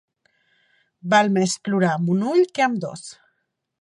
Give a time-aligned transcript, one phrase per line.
[1.13, 3.05] Val més plorar amb un ull que amb dos.